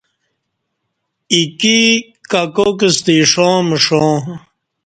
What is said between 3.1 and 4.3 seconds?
ایݜاں مݜاں